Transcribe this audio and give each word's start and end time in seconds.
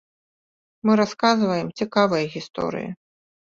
Мы 0.89 0.95
расказваем 1.01 1.67
цікавыя 1.85 2.25
гісторыі. 2.35 2.89